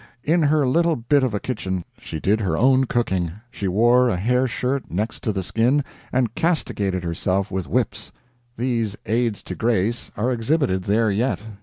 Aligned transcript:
In 0.23 0.41
her 0.41 0.65
little 0.67 0.95
bit 0.95 1.21
of 1.21 1.35
a 1.35 1.39
kitchen 1.39 1.85
she 1.99 2.19
did 2.19 2.41
her 2.41 2.57
own 2.57 2.85
cooking; 2.85 3.33
she 3.51 3.67
wore 3.67 4.09
a 4.09 4.17
hair 4.17 4.47
shirt 4.47 4.89
next 4.89 5.31
the 5.31 5.43
skin, 5.43 5.83
and 6.11 6.33
castigated 6.33 7.03
herself 7.03 7.51
with 7.51 7.67
whips 7.67 8.11
these 8.57 8.97
aids 9.05 9.43
to 9.43 9.53
grace 9.53 10.09
are 10.17 10.31
exhibited 10.31 10.85
there 10.85 11.11
yet. 11.11 11.39